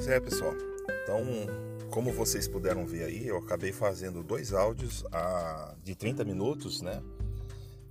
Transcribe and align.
Pois 0.00 0.08
é, 0.08 0.18
pessoal. 0.18 0.54
Então, 1.02 1.22
como 1.90 2.10
vocês 2.10 2.48
puderam 2.48 2.86
ver 2.86 3.04
aí, 3.04 3.26
eu 3.26 3.36
acabei 3.36 3.70
fazendo 3.70 4.22
dois 4.22 4.54
áudios 4.54 5.04
a, 5.12 5.74
de 5.84 5.94
30 5.94 6.24
minutos, 6.24 6.80
né? 6.80 7.02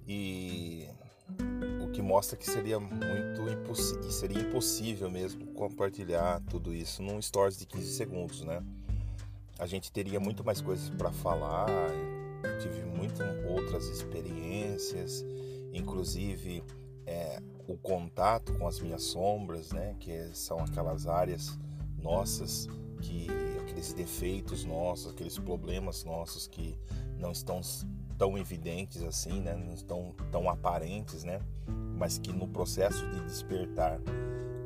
E 0.08 0.88
o 1.80 1.92
que 1.92 2.02
mostra 2.02 2.36
que 2.36 2.50
seria 2.50 2.80
muito 2.80 3.48
impossível, 3.48 4.12
seria 4.12 4.42
impossível 4.42 5.08
mesmo 5.08 5.46
compartilhar 5.54 6.42
tudo 6.50 6.74
isso 6.74 7.04
num 7.04 7.22
stories 7.22 7.60
de 7.60 7.68
15 7.68 7.94
segundos, 7.94 8.42
né? 8.42 8.64
A 9.60 9.68
gente 9.68 9.92
teria 9.92 10.20
muito 10.20 10.44
mais 10.44 10.62
coisas 10.62 10.90
para 10.90 11.12
falar, 11.12 11.68
tive 12.60 12.86
muitas 12.86 13.28
outras 13.48 13.86
experiências, 13.86 15.24
inclusive 15.72 16.64
é, 17.06 17.40
o 17.68 17.78
contato 17.78 18.52
com 18.54 18.68
as 18.68 18.80
minhas 18.80 19.04
sombras, 19.04 19.72
né? 19.72 19.96
Que 20.00 20.32
são 20.34 20.58
aquelas 20.58 21.06
áreas 21.06 21.56
nossas 22.02 22.68
que 23.02 23.28
aqueles 23.62 23.94
defeitos 23.94 24.66
nossos, 24.66 25.12
aqueles 25.12 25.38
problemas 25.38 26.04
nossos 26.04 26.48
que 26.48 26.78
não 27.18 27.32
estão 27.32 27.62
tão 28.18 28.38
evidentes 28.38 29.02
assim, 29.02 29.40
né? 29.40 29.56
Não 29.56 29.74
estão 29.74 30.14
tão 30.32 30.50
aparentes, 30.50 31.24
né? 31.24 31.40
Mas 31.98 32.18
que 32.18 32.32
no 32.32 32.48
processo 32.48 33.08
de 33.10 33.22
despertar 33.22 34.00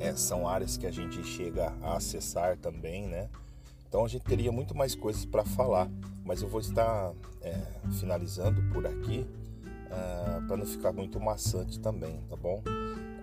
é, 0.00 0.14
são 0.14 0.48
áreas 0.48 0.76
que 0.76 0.86
a 0.86 0.90
gente 0.90 1.22
chega 1.24 1.72
a 1.80 1.96
acessar 1.96 2.56
também, 2.58 3.06
né? 3.06 3.28
Então 3.88 4.04
a 4.04 4.08
gente 4.08 4.24
teria 4.24 4.50
muito 4.50 4.74
mais 4.76 4.94
coisas 4.94 5.24
para 5.24 5.44
falar, 5.44 5.88
mas 6.24 6.42
eu 6.42 6.48
vou 6.48 6.60
estar 6.60 7.12
é, 7.40 7.54
finalizando 8.00 8.60
por 8.72 8.84
aqui 8.84 9.20
uh, 9.20 9.92
ah, 9.92 10.44
para 10.48 10.56
não 10.56 10.66
ficar 10.66 10.92
muito 10.92 11.20
maçante 11.20 11.78
também, 11.78 12.20
tá 12.28 12.34
bom? 12.34 12.60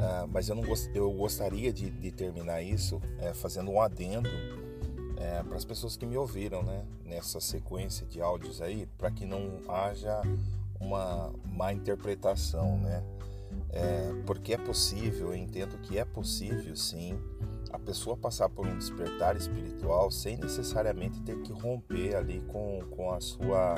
Uh, 0.01 0.27
mas 0.31 0.49
eu, 0.49 0.55
não 0.55 0.63
gost, 0.63 0.89
eu 0.95 1.11
gostaria 1.11 1.71
de, 1.71 1.91
de 1.91 2.11
terminar 2.11 2.63
isso 2.63 2.99
é, 3.19 3.35
fazendo 3.35 3.69
um 3.69 3.79
adendo 3.79 4.29
é, 5.15 5.43
para 5.43 5.55
as 5.55 5.63
pessoas 5.63 5.95
que 5.95 6.07
me 6.07 6.17
ouviram 6.17 6.63
né, 6.63 6.83
nessa 7.05 7.39
sequência 7.39 8.07
de 8.07 8.19
áudios 8.19 8.63
aí, 8.63 8.87
para 8.97 9.11
que 9.11 9.25
não 9.25 9.61
haja 9.67 10.23
uma 10.79 11.31
má 11.45 11.71
interpretação, 11.71 12.79
né? 12.79 13.03
É, 13.69 14.11
porque 14.25 14.53
é 14.53 14.57
possível, 14.57 15.27
eu 15.27 15.35
entendo 15.35 15.77
que 15.83 15.99
é 15.99 16.03
possível 16.03 16.75
sim 16.75 17.17
a 17.71 17.77
pessoa 17.77 18.17
passar 18.17 18.49
por 18.49 18.65
um 18.65 18.77
despertar 18.77 19.37
espiritual 19.37 20.09
sem 20.09 20.35
necessariamente 20.35 21.21
ter 21.21 21.39
que 21.41 21.53
romper 21.53 22.15
ali 22.15 22.41
com, 22.47 22.79
com 22.91 23.13
a 23.13 23.21
sua 23.21 23.75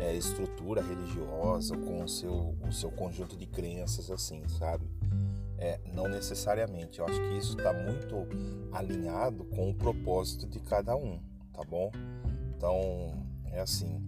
é, 0.00 0.14
estrutura 0.14 0.82
religiosa, 0.82 1.76
com 1.76 2.02
o 2.02 2.08
seu, 2.08 2.54
o 2.68 2.72
seu 2.72 2.90
conjunto 2.90 3.36
de 3.36 3.46
crenças, 3.46 4.10
assim, 4.10 4.42
sabe? 4.48 4.84
É, 5.62 5.78
não 5.94 6.08
necessariamente. 6.08 6.98
Eu 6.98 7.06
acho 7.06 7.20
que 7.20 7.38
isso 7.38 7.56
está 7.56 7.72
muito 7.72 8.26
alinhado 8.72 9.44
com 9.44 9.70
o 9.70 9.74
propósito 9.74 10.44
de 10.44 10.58
cada 10.58 10.96
um, 10.96 11.20
tá 11.52 11.62
bom? 11.62 11.92
Então, 12.56 13.24
é 13.44 13.60
assim. 13.60 14.02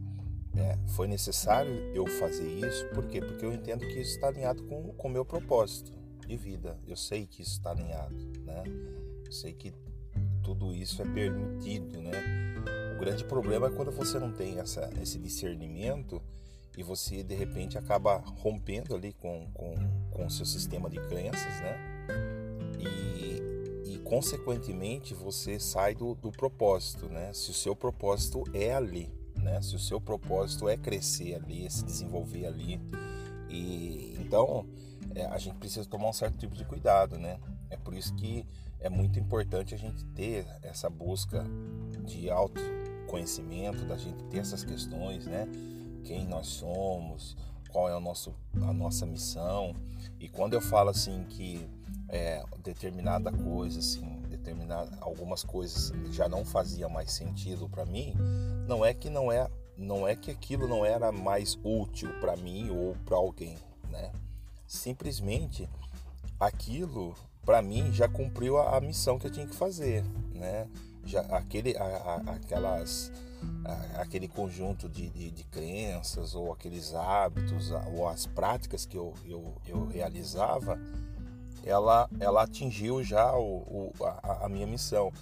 É, 0.56 0.76
foi 0.88 1.06
necessário 1.06 1.72
eu 1.94 2.06
fazer 2.06 2.48
isso, 2.48 2.86
por 2.88 3.06
quê? 3.06 3.20
Porque 3.20 3.44
eu 3.44 3.52
entendo 3.52 3.86
que 3.86 4.00
isso 4.00 4.16
está 4.16 4.28
alinhado 4.28 4.64
com 4.64 4.92
o 4.98 5.08
meu 5.08 5.24
propósito 5.24 5.92
de 6.26 6.36
vida. 6.36 6.76
Eu 6.88 6.96
sei 6.96 7.24
que 7.24 7.42
isso 7.42 7.52
está 7.52 7.70
alinhado, 7.70 8.16
né? 8.44 8.64
Eu 9.24 9.32
sei 9.32 9.52
que 9.52 9.72
tudo 10.42 10.74
isso 10.74 11.02
é 11.02 11.04
permitido, 11.04 12.02
né? 12.02 12.12
O 12.96 12.98
grande 12.98 13.24
problema 13.24 13.68
é 13.68 13.70
quando 13.70 13.92
você 13.92 14.18
não 14.18 14.32
tem 14.32 14.58
essa, 14.58 14.90
esse 15.00 15.20
discernimento 15.20 16.20
e 16.76 16.82
você 16.82 17.22
de 17.22 17.34
repente 17.34 17.78
acaba 17.78 18.22
rompendo 18.38 18.94
ali 18.94 19.12
com, 19.12 19.46
com, 19.54 19.74
com 20.10 20.26
o 20.26 20.30
seu 20.30 20.44
sistema 20.44 20.90
de 20.90 21.00
crenças, 21.00 21.60
né? 21.60 21.78
E, 22.78 23.92
e 23.92 23.98
consequentemente 24.00 25.14
você 25.14 25.58
sai 25.58 25.94
do, 25.94 26.14
do 26.14 26.30
propósito, 26.30 27.08
né? 27.08 27.32
Se 27.32 27.50
o 27.50 27.54
seu 27.54 27.76
propósito 27.76 28.44
é 28.52 28.74
ali, 28.74 29.12
né? 29.36 29.60
Se 29.62 29.76
o 29.76 29.78
seu 29.78 30.00
propósito 30.00 30.68
é 30.68 30.76
crescer 30.76 31.34
ali, 31.34 31.66
é 31.66 31.70
se 31.70 31.84
desenvolver 31.84 32.46
ali, 32.46 32.80
e 33.48 34.16
então 34.18 34.66
é, 35.14 35.26
a 35.26 35.38
gente 35.38 35.56
precisa 35.56 35.88
tomar 35.88 36.08
um 36.08 36.12
certo 36.12 36.36
tipo 36.38 36.54
de 36.54 36.64
cuidado, 36.64 37.18
né? 37.18 37.38
É 37.70 37.76
por 37.76 37.94
isso 37.94 38.14
que 38.14 38.46
é 38.80 38.88
muito 38.88 39.18
importante 39.18 39.74
a 39.74 39.78
gente 39.78 40.04
ter 40.06 40.46
essa 40.62 40.90
busca 40.90 41.44
de 42.04 42.28
autoconhecimento, 42.28 43.84
da 43.84 43.96
gente 43.96 44.22
ter 44.24 44.38
essas 44.38 44.64
questões, 44.64 45.26
né? 45.26 45.48
Quem 46.04 46.26
nós 46.26 46.46
somos, 46.46 47.36
qual 47.70 47.88
é 47.88 47.96
o 47.96 48.00
nosso, 48.00 48.32
a 48.62 48.72
nossa 48.72 49.04
missão. 49.04 49.74
E 50.20 50.28
quando 50.28 50.54
eu 50.54 50.60
falo 50.60 50.90
assim 50.90 51.24
que 51.24 51.68
é, 52.08 52.44
determinada 52.62 53.32
coisa, 53.32 53.80
assim, 53.80 54.22
determinada, 54.28 54.96
algumas 55.00 55.42
coisas 55.42 55.92
já 56.12 56.28
não 56.28 56.44
fazia 56.44 56.88
mais 56.88 57.10
sentido 57.10 57.68
para 57.68 57.84
mim, 57.84 58.14
não 58.68 58.84
é 58.84 58.94
que 58.94 59.10
não 59.10 59.32
é, 59.32 59.48
não 59.76 60.06
é 60.06 60.14
que 60.14 60.30
aquilo 60.30 60.68
não 60.68 60.84
era 60.84 61.10
mais 61.10 61.58
útil 61.64 62.10
para 62.20 62.36
mim 62.36 62.70
ou 62.70 62.94
para 63.04 63.16
alguém, 63.16 63.56
né? 63.90 64.12
Simplesmente 64.66 65.68
aquilo 66.38 67.14
para 67.44 67.60
mim 67.60 67.92
já 67.92 68.08
cumpriu 68.08 68.58
a, 68.58 68.76
a, 68.76 68.80
missão 68.80 69.18
que 69.18 69.26
eu 69.26 69.30
tinha 69.30 69.46
que 69.46 69.54
fazer, 69.54 70.04
né? 70.32 70.68
Já 71.04 71.20
aquele, 71.22 71.76
a, 71.76 71.84
a, 71.84 72.16
aquelas 72.34 73.12
aquele 73.96 74.28
conjunto 74.28 74.88
de, 74.88 75.08
de, 75.08 75.30
de, 75.30 75.44
crenças 75.44 76.34
ou 76.34 76.52
aqueles 76.52 76.94
hábitos 76.94 77.70
ou 77.92 78.08
as 78.08 78.26
práticas 78.26 78.84
que 78.84 78.96
eu, 78.96 79.14
eu, 79.26 79.54
eu 79.66 79.86
realizava, 79.86 80.78
ela, 81.64 82.08
ela 82.20 82.42
atingiu 82.42 83.02
já 83.02 83.34
o, 83.36 83.92
o 83.98 84.04
a, 84.04 84.44
a, 84.46 84.48
minha 84.48 84.66
missão. 84.66 85.12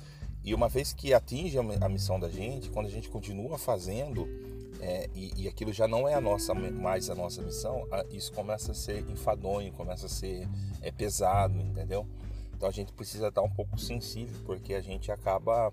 E 0.44 0.54
uma 0.54 0.68
vez 0.68 0.92
que 0.92 1.14
atinge 1.14 1.56
a 1.58 1.88
missão 1.88 2.18
da 2.18 2.28
gente, 2.28 2.68
quando 2.70 2.86
a 2.86 2.90
gente 2.90 3.08
continua 3.08 3.56
fazendo 3.58 4.28
é, 4.80 5.08
e, 5.14 5.44
e, 5.44 5.48
aquilo 5.48 5.72
já 5.72 5.86
não 5.86 6.08
é 6.08 6.14
a 6.14 6.20
nossa 6.20 6.52
mais 6.52 7.08
a 7.08 7.14
nossa 7.14 7.40
missão, 7.40 7.86
isso 8.10 8.32
começa 8.32 8.72
a 8.72 8.74
ser 8.74 9.08
enfadonho, 9.08 9.72
começa 9.72 10.06
a 10.06 10.08
ser 10.08 10.48
é, 10.80 10.90
pesado, 10.90 11.56
entendeu? 11.60 12.04
Então 12.52 12.68
a 12.68 12.72
gente 12.72 12.92
precisa 12.92 13.28
estar 13.28 13.42
um 13.42 13.50
pouco 13.50 13.78
sensível 13.78 14.40
porque 14.44 14.74
a 14.74 14.80
gente 14.80 15.12
acaba 15.12 15.72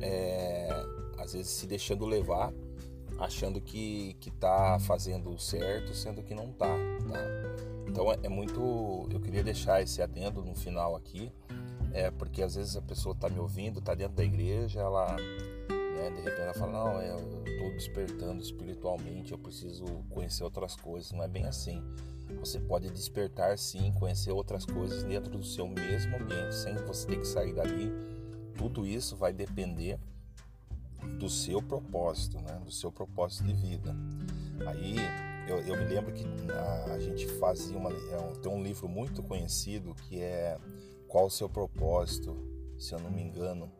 é, 0.00 0.68
às 1.18 1.32
vezes 1.32 1.50
se 1.50 1.66
deixando 1.66 2.06
levar, 2.06 2.52
achando 3.18 3.60
que 3.60 4.14
que 4.20 4.30
tá 4.30 4.78
fazendo 4.80 5.38
certo, 5.38 5.94
sendo 5.94 6.22
que 6.22 6.34
não 6.34 6.52
tá, 6.52 6.74
tá? 7.10 7.48
Então 7.86 8.10
é, 8.12 8.18
é 8.22 8.28
muito, 8.28 9.08
eu 9.10 9.20
queria 9.20 9.42
deixar 9.42 9.82
esse 9.82 10.00
adendo 10.00 10.42
no 10.42 10.54
final 10.54 10.94
aqui, 10.94 11.32
é 11.92 12.10
porque 12.10 12.42
às 12.42 12.54
vezes 12.54 12.76
a 12.76 12.82
pessoa 12.82 13.14
tá 13.14 13.28
me 13.28 13.38
ouvindo, 13.38 13.80
tá 13.80 13.94
dentro 13.94 14.14
da 14.14 14.24
igreja, 14.24 14.80
ela 14.80 15.16
né, 15.98 16.10
de 16.10 16.20
repente 16.22 16.40
ela 16.40 16.54
fala, 16.54 16.72
não, 16.72 17.00
é, 17.00 17.10
eu 17.10 17.58
tô 17.58 17.70
despertando 17.70 18.40
espiritualmente, 18.40 19.32
eu 19.32 19.38
preciso 19.38 19.84
conhecer 20.10 20.44
outras 20.44 20.76
coisas, 20.76 21.10
não 21.12 21.22
é 21.22 21.28
bem 21.28 21.44
assim. 21.46 21.82
Você 22.38 22.60
pode 22.60 22.90
despertar 22.90 23.58
sim, 23.58 23.90
conhecer 23.92 24.30
outras 24.30 24.64
coisas 24.64 25.02
dentro 25.02 25.30
do 25.30 25.42
seu 25.42 25.66
mesmo 25.66 26.16
ambiente, 26.16 26.54
sem 26.54 26.74
você 26.76 27.06
ter 27.06 27.18
que 27.18 27.26
sair 27.26 27.54
dali. 27.54 27.90
Tudo 28.56 28.86
isso 28.86 29.16
vai 29.16 29.32
depender 29.32 29.98
do 31.18 31.28
seu 31.28 31.62
propósito, 31.62 32.40
né? 32.40 32.60
do 32.64 32.70
seu 32.70 32.90
propósito 32.90 33.44
de 33.44 33.54
vida. 33.54 33.94
Aí 34.66 34.96
eu, 35.48 35.58
eu 35.60 35.76
me 35.76 35.84
lembro 35.84 36.12
que 36.12 36.24
a, 36.92 36.98
gente 36.98 37.26
fazia 37.38 37.76
uma. 37.76 37.90
É, 37.90 38.16
tem 38.42 38.52
um 38.52 38.62
livro 38.62 38.88
muito 38.88 39.22
conhecido 39.22 39.94
que 39.94 40.20
é 40.20 40.58
Qual 41.06 41.26
o 41.26 41.30
seu 41.30 41.48
propósito, 41.48 42.36
se 42.78 42.94
eu 42.94 43.00
não 43.00 43.10
me 43.10 43.22
engano, 43.22 43.70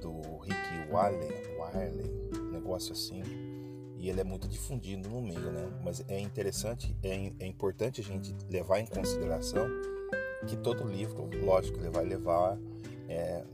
do 0.00 0.38
Rick 0.38 0.92
Wiley, 0.92 1.58
Wiley 1.58 2.24
negócio 2.52 2.92
assim. 2.92 3.22
E 3.98 4.08
ele 4.08 4.20
é 4.20 4.24
muito 4.24 4.46
difundido 4.48 5.08
no 5.08 5.20
meio, 5.20 5.50
né? 5.50 5.70
Mas 5.82 6.04
é 6.08 6.18
interessante, 6.20 6.94
é, 7.02 7.32
é 7.38 7.46
importante 7.46 8.00
a 8.00 8.04
gente 8.04 8.34
levar 8.50 8.78
em 8.80 8.86
consideração 8.86 9.66
que 10.46 10.56
todo 10.56 10.84
livro, 10.84 11.28
lógico, 11.42 11.78
ele 11.78 11.90
vai 11.90 12.04
levar 12.04 12.58
é, 13.08 13.44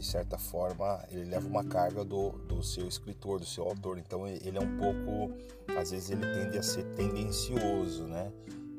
de 0.00 0.06
certa 0.06 0.38
forma, 0.38 1.04
ele 1.10 1.26
leva 1.26 1.46
uma 1.46 1.62
carga 1.62 2.02
do, 2.02 2.30
do 2.30 2.62
seu 2.62 2.88
escritor, 2.88 3.38
do 3.38 3.44
seu 3.44 3.64
autor. 3.64 3.98
Então, 3.98 4.26
ele 4.26 4.56
é 4.56 4.60
um 4.60 4.78
pouco, 4.78 5.34
às 5.78 5.90
vezes, 5.90 6.10
ele 6.10 6.26
tende 6.32 6.58
a 6.58 6.62
ser 6.62 6.84
tendencioso, 6.94 8.04
né? 8.04 8.32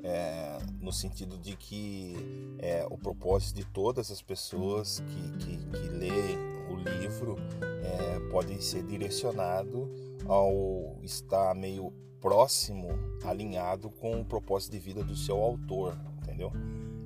É, 0.04 0.58
no 0.80 0.92
sentido 0.92 1.38
de 1.38 1.56
que 1.56 2.16
é, 2.58 2.88
o 2.90 2.98
propósito 2.98 3.56
de 3.58 3.66
todas 3.66 4.10
as 4.10 4.20
pessoas 4.20 5.00
que, 5.00 5.32
que, 5.38 5.58
que 5.58 5.88
lêem 5.90 6.38
o 6.72 6.76
livro 6.76 7.36
é, 7.62 8.20
pode 8.32 8.64
ser 8.64 8.82
direcionado 8.82 9.88
ao 10.26 10.98
estar 11.04 11.54
meio 11.54 11.94
próximo, 12.20 12.88
alinhado 13.24 13.92
com 13.92 14.20
o 14.20 14.26
propósito 14.26 14.72
de 14.72 14.80
vida 14.80 15.04
do 15.04 15.16
seu 15.16 15.38
autor, 15.40 15.96
entendeu? 16.24 16.52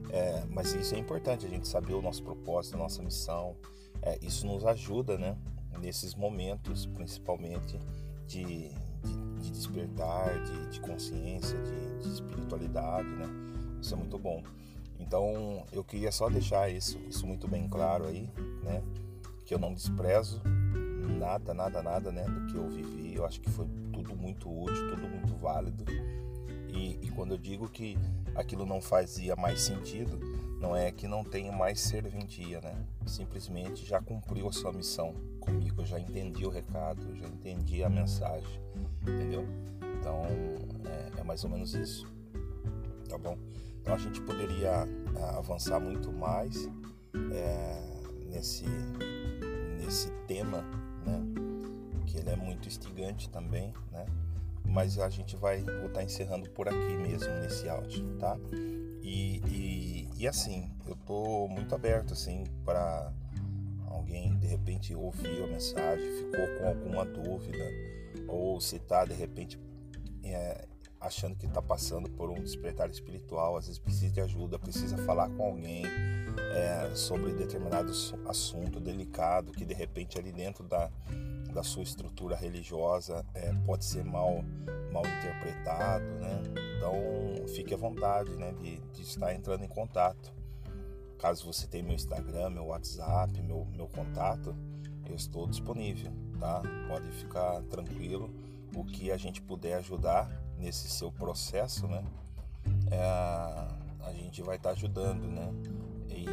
É, 0.10 0.46
mas 0.50 0.74
isso 0.74 0.96
é 0.96 0.98
importante, 0.98 1.46
a 1.46 1.50
gente 1.50 1.68
saber 1.68 1.94
o 1.94 2.02
nosso 2.02 2.24
propósito, 2.24 2.76
a 2.76 2.78
nossa 2.78 3.04
missão, 3.04 3.58
é, 4.01 4.18
isso 4.21 4.45
nos 4.45 4.65
ajuda, 4.65 5.18
né? 5.18 5.38
Nesses 5.80 6.15
momentos, 6.15 6.86
principalmente 6.86 7.80
de, 8.25 8.69
de, 8.69 9.39
de 9.42 9.51
despertar, 9.51 10.42
de, 10.44 10.69
de 10.71 10.80
consciência, 10.80 11.57
de, 11.62 12.03
de, 12.03 12.13
espiritualidade, 12.13 13.09
né? 13.09 13.27
Isso 13.81 13.94
é 13.94 13.97
muito 13.97 14.18
bom. 14.18 14.42
Então, 15.00 15.65
eu 15.71 15.83
queria 15.83 16.12
só 16.12 16.30
deixar 16.30 16.69
isso, 16.69 16.97
isso 17.09 17.27
muito 17.27 17.47
bem 17.47 17.68
claro 17.68 18.06
aí, 18.06 18.30
né? 18.63 18.81
que 19.45 19.53
eu 19.53 19.59
não 19.59 19.74
desprezo 19.74 20.42
nada, 21.19 21.53
nada, 21.53 21.81
nada, 21.81 22.12
né, 22.12 22.24
do 22.24 22.45
que 22.47 22.56
eu 22.56 22.68
vivi. 22.68 23.15
Eu 23.15 23.25
acho 23.25 23.39
que 23.39 23.50
foi 23.50 23.68
tudo 23.94 24.15
muito 24.15 24.50
útil, 24.50 24.89
tudo 24.89 25.07
muito 25.07 25.36
válido. 25.36 25.86
E, 26.75 27.00
e 27.01 27.10
quando 27.12 27.31
eu 27.31 27.38
digo 27.38 27.69
que 27.69 27.98
aquilo 28.36 28.66
não 28.66 28.81
fazia 28.81 29.36
mais 29.36 29.62
sentido, 29.62 30.19
não 30.60 30.75
é 30.75 30.92
que 30.92 31.07
não 31.07 31.24
tenha 31.24 31.51
mais 31.51 31.80
serventia, 31.80 32.60
né? 32.60 32.75
Simplesmente 33.06 33.86
já 33.86 34.01
cumpriu 34.01 34.48
a 34.48 34.51
sua 34.51 34.74
missão 34.74 35.13
comigo, 35.39 35.81
eu 35.81 35.86
já 35.86 36.00
entendi 36.00 36.45
o 36.45 36.50
recado, 36.50 37.01
eu 37.10 37.16
já 37.16 37.27
entendi 37.27 37.83
a 37.83 37.89
mensagem, 37.89 38.62
entendeu? 39.01 39.45
Então 40.00 40.22
é, 40.86 41.22
é 41.22 41.24
mais 41.24 41.44
ou 41.44 41.50
menos 41.50 41.74
isso, 41.74 42.06
tá 43.07 43.18
bom? 43.18 43.38
Então 43.81 43.94
a 43.94 43.98
gente 43.98 44.19
poderia 44.21 44.88
ah, 45.18 45.38
avançar 45.38 45.80
muito 45.80 46.12
mais 46.12 46.68
é, 47.31 48.01
nesse 48.28 48.66
nesse 49.80 50.10
tema, 50.28 50.62
né? 51.06 51.21
Que 52.07 52.18
ele 52.18 52.31
é 52.31 52.36
muito 52.36 52.68
instigante 52.68 53.30
também, 53.30 53.71
né? 53.92 54.06
Mas 54.66 55.00
a 55.00 55.10
gente 55.10 55.36
vai 55.36 55.62
vou 55.62 55.88
estar 55.88 56.04
encerrando 56.04 56.50
por 56.50 56.68
aqui 56.68 56.98
mesmo 56.98 57.32
nesse 57.42 57.70
áudio, 57.70 58.18
tá? 58.18 58.38
E, 59.02 59.42
e, 59.48 60.10
e 60.18 60.28
assim, 60.28 60.70
eu 60.88 60.96
tô 60.96 61.48
muito 61.48 61.74
aberto 61.76 62.14
assim 62.14 62.44
para 62.64 63.12
alguém 63.88 64.36
de 64.38 64.48
repente 64.48 64.96
ouviu 64.96 65.46
a 65.46 65.48
mensagem, 65.48 66.06
ficou 66.18 66.48
com 66.58 66.68
alguma 66.68 67.06
dúvida 67.06 67.64
ou 68.28 68.60
se 68.60 68.80
tá 68.80 69.06
de 69.06 69.14
repente 69.14 69.60
é, 70.24 70.68
achando 71.00 71.36
que 71.36 71.46
está 71.46 71.62
passando 71.62 72.10
por 72.10 72.30
um 72.30 72.42
despertar 72.42 72.90
espiritual, 72.90 73.58
às 73.58 73.68
vezes 73.68 73.80
precisa 73.80 74.12
de 74.12 74.22
ajuda, 74.22 74.58
precisa 74.58 74.98
falar 74.98 75.30
com 75.30 75.44
alguém 75.44 75.84
é, 75.86 76.96
sobre 76.96 77.32
determinado 77.34 77.92
assunto 78.28 78.80
delicado 78.80 79.52
que 79.52 79.66
de 79.66 79.74
repente 79.74 80.18
ali 80.18 80.32
dentro 80.32 80.64
da, 80.64 80.90
da 81.56 81.63
sua 81.63 81.84
estrutura 81.84 82.36
religiosa 82.36 83.25
é, 83.34 83.54
pode 83.66 83.86
ser 83.86 84.04
mal, 84.04 84.44
mal 84.92 85.04
interpretado, 85.07 86.04
né? 86.04 86.44
Então 86.78 87.48
fique 87.48 87.74
à 87.74 87.78
vontade 87.78 88.36
né, 88.36 88.52
de, 88.52 88.78
de 88.94 89.02
estar 89.02 89.34
entrando 89.34 89.63
em 89.63 89.68
contato. 89.68 90.34
Caso 91.18 91.46
você 91.46 91.66
tenha 91.66 91.84
meu 91.84 91.96
Instagram, 91.96 92.50
meu 92.50 92.66
WhatsApp, 92.66 93.42
meu, 93.42 93.66
meu 93.74 93.88
contato, 93.88 94.54
eu 95.07 95.16
estou 95.16 95.48
disponível, 95.48 96.12
tá? 96.38 96.62
Pode 96.90 97.10
ficar 97.13 97.62
tranquilo. 97.63 98.30
O 98.75 98.84
que 98.84 99.10
a 99.10 99.16
gente 99.16 99.42
puder 99.42 99.75
ajudar, 99.75 100.30
nesse 100.57 100.90
seu 100.90 101.10
processo, 101.10 101.88
né? 101.88 102.04
É, 102.92 103.00
a 104.06 104.12
gente 104.13 104.42
vai 104.42 104.57
estar 104.57 104.69
tá 104.69 104.75
ajudando, 104.75 105.25
né? 105.25 105.54
E, 106.10 106.25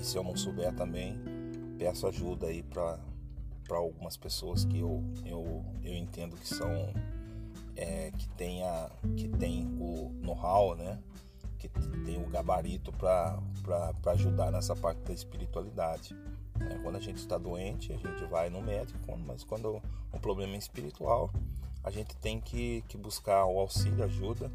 e, 0.00 0.04
se 0.04 0.16
eu 0.16 0.24
não 0.24 0.34
souber 0.34 0.74
também, 0.74 1.18
peço 1.78 2.06
ajuda 2.06 2.46
aí 2.46 2.62
para 2.62 2.98
para 3.66 3.78
algumas 3.78 4.16
pessoas 4.16 4.64
que 4.64 4.78
eu, 4.78 5.02
eu, 5.24 5.64
eu 5.82 5.94
entendo 5.94 6.36
que 6.36 6.46
são 6.46 6.92
é, 7.76 8.10
que 8.12 8.28
tenha 8.30 8.90
que 9.16 9.28
tem 9.28 9.66
o 9.80 10.12
know-how, 10.22 10.74
né? 10.74 10.98
Que 11.58 11.68
tem 12.04 12.22
o 12.22 12.26
gabarito 12.28 12.92
para 12.92 13.40
ajudar 14.12 14.50
nessa 14.52 14.76
parte 14.76 15.00
da 15.00 15.12
espiritualidade. 15.12 16.14
Né? 16.58 16.78
Quando 16.82 16.96
a 16.96 17.00
gente 17.00 17.16
está 17.16 17.38
doente, 17.38 17.92
a 17.92 17.96
gente 17.96 18.24
vai 18.26 18.50
no 18.50 18.60
médico, 18.60 19.16
mas 19.18 19.44
quando 19.44 19.80
um 20.12 20.18
problema 20.18 20.54
é 20.54 20.58
espiritual, 20.58 21.30
a 21.82 21.90
gente 21.90 22.14
tem 22.16 22.40
que, 22.40 22.84
que 22.88 22.96
buscar 22.96 23.46
o 23.46 23.58
auxílio, 23.58 24.04
ajuda 24.04 24.50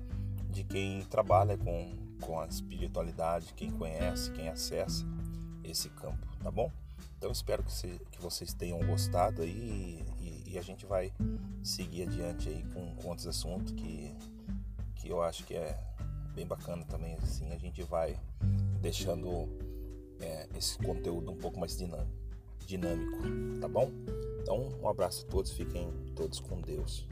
de 0.50 0.64
quem 0.64 1.04
trabalha 1.06 1.58
com, 1.58 1.96
com 2.22 2.40
a 2.40 2.46
espiritualidade, 2.46 3.54
quem 3.56 3.72
conhece, 3.72 4.32
quem 4.32 4.50
acessa 4.50 5.06
esse 5.64 5.90
campo, 5.90 6.28
tá 6.42 6.50
bom? 6.50 6.72
Então 7.19 7.33
espero 7.33 7.62
que, 7.62 7.71
se, 7.74 8.00
que 8.12 8.21
vocês 8.21 8.54
tenham 8.54 8.80
gostado 8.80 9.42
aí 9.42 10.06
e, 10.21 10.54
e, 10.54 10.57
a 10.57 10.62
gente 10.62 10.86
vai 10.86 11.12
seguir 11.62 12.04
adiante 12.04 12.48
aí 12.48 12.63
com, 12.74 12.95
com 12.95 13.10
outros 13.10 13.27
assuntos 13.27 13.74
que, 13.74 14.16
que 14.95 15.10
eu 15.10 15.21
acho 15.21 15.44
que 15.44 15.54
é 15.54 15.77
bem 16.33 16.48
bacana 16.48 16.86
também, 16.86 17.16
assim, 17.16 17.51
a 17.51 17.57
gente 17.57 17.83
vai 17.83 18.18
deixando 18.80 19.50
é, 20.21 20.48
esse 20.56 20.77
conteúdo 20.77 21.30
um 21.30 21.36
pouco 21.36 21.60
mais 21.60 21.77
dinâmico, 21.77 22.10
dinâmico, 22.66 23.60
tá 23.60 23.68
bom? 23.68 23.92
Então 24.42 24.69
um 24.81 24.88
abraço 24.88 25.25
a 25.27 25.30
todos, 25.30 25.51
fiquem 25.51 25.92
todos 26.16 26.39
com 26.39 26.62
Deus. 26.62 27.06